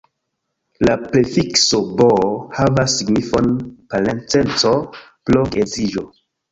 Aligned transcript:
La 0.87 0.95
prefikso 1.03 1.81
bo- 2.01 2.09
havas 2.61 2.97
signifon 3.03 3.55
"parenceco 3.93 4.77
pro 4.97 5.51
geedziĝo". 5.57 6.11